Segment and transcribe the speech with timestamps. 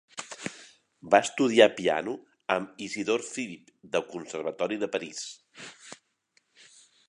[1.15, 2.15] Va estudiar piano
[2.57, 5.25] amb Isidor Philipp, del Conservatori de París.